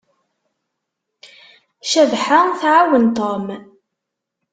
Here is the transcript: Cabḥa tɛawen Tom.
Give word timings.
Cabḥa 1.91 2.39
tɛawen 2.59 3.05
Tom. 3.17 3.45